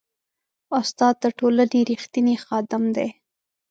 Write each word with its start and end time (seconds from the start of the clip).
استاد 0.79 1.15
د 1.23 1.25
ټولنې 1.39 1.79
ریښتینی 1.91 2.35
خادم 2.45 2.83
دی. 2.95 3.09